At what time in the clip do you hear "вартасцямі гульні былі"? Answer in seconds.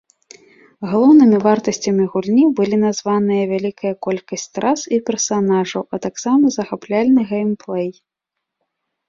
1.45-2.79